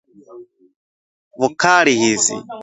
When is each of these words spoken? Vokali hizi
Vokali 1.39 1.93
hizi 1.95 2.35